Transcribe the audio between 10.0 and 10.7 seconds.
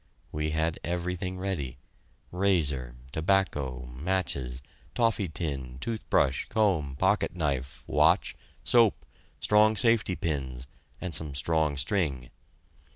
pins,